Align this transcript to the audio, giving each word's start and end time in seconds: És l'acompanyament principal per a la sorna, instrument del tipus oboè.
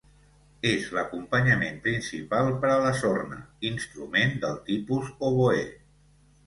És 0.69 0.87
l'acompanyament 0.97 1.77
principal 1.83 2.49
per 2.65 2.73
a 2.77 2.81
la 2.87 2.95
sorna, 3.03 3.41
instrument 3.73 4.35
del 4.47 4.61
tipus 4.73 5.15
oboè. 5.31 5.65